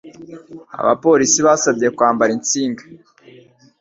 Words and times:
Abapolisi 0.81 1.39
basabye 1.47 1.87
kwambara 1.95 2.31
insinga. 2.37 2.83